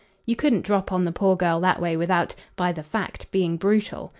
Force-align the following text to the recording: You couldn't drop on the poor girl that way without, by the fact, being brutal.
You 0.25 0.35
couldn't 0.35 0.65
drop 0.65 0.91
on 0.91 1.05
the 1.05 1.11
poor 1.11 1.35
girl 1.35 1.59
that 1.59 1.79
way 1.79 1.95
without, 1.95 2.33
by 2.55 2.71
the 2.71 2.81
fact, 2.81 3.29
being 3.29 3.55
brutal. 3.55 4.09